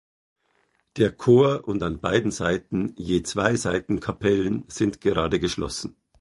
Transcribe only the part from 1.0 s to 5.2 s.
Chor und an beiden Seiten je zwei Seitenkapellen sind